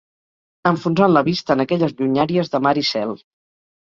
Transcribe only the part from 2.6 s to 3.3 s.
mar i cel